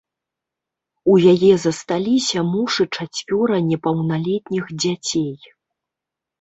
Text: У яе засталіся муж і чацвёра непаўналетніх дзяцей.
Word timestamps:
У 1.11 1.17
яе 1.33 1.51
засталіся 1.65 2.39
муж 2.55 2.71
і 2.85 2.87
чацвёра 2.97 3.57
непаўналетніх 3.69 4.75
дзяцей. 4.81 5.35